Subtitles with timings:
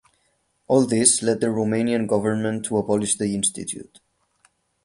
[0.65, 3.99] All this led the Romanian government to abolish the institute.